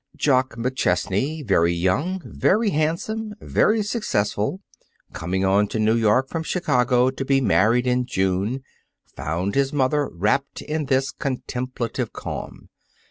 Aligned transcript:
Jock 0.15 0.55
McChesney, 0.55 1.45
very 1.47 1.73
young, 1.73 2.23
very 2.25 2.71
handsome, 2.71 3.35
very 3.39 3.83
successful, 3.83 4.59
coming 5.13 5.45
on 5.45 5.67
to 5.67 5.77
New 5.79 5.93
York 5.95 6.27
from 6.27 6.41
Chicago 6.41 7.11
to 7.11 7.23
be 7.23 7.39
married 7.39 7.85
in 7.85 8.07
June, 8.07 8.63
found 9.15 9.53
his 9.53 9.71
mother 9.71 10.09
wrapped 10.11 10.63
in 10.63 10.85
this 10.87 11.11
contemplative 11.11 12.13
calm. 12.13 12.69